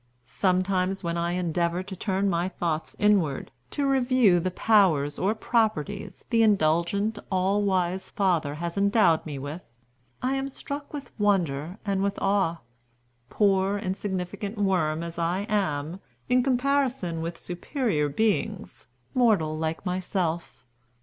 "Sometimes, 0.25 1.03
when 1.03 1.15
I 1.15 1.33
endeavor 1.33 1.83
to 1.83 1.95
turn 1.95 2.27
my 2.27 2.49
thoughts 2.49 2.95
inward, 2.97 3.51
to 3.69 3.85
review 3.85 4.39
the 4.39 4.49
powers 4.49 5.19
or 5.19 5.35
properties 5.35 6.25
the 6.31 6.41
indulgent 6.41 7.19
all 7.31 7.61
wise 7.61 8.09
Father 8.09 8.55
has 8.55 8.79
endowed 8.79 9.23
me 9.27 9.37
with, 9.37 9.61
I 10.19 10.33
am 10.37 10.49
struck 10.49 10.91
with 10.91 11.11
wonder 11.19 11.77
and 11.85 12.01
with 12.01 12.17
awe; 12.19 12.61
poor, 13.29 13.77
insignificant 13.77 14.57
worm 14.57 15.03
as 15.03 15.19
I 15.19 15.41
am, 15.47 15.99
in 16.27 16.41
comparison 16.41 17.21
with 17.21 17.37
superior 17.37 18.09
beings, 18.09 18.87
mortal 19.13 19.55
like 19.55 19.85
myself. 19.85 20.65